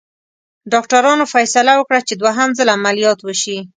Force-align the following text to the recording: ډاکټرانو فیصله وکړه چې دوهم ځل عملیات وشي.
ډاکټرانو 0.73 1.23
فیصله 1.33 1.73
وکړه 1.77 1.99
چې 2.07 2.13
دوهم 2.15 2.49
ځل 2.57 2.67
عملیات 2.77 3.19
وشي. 3.23 3.57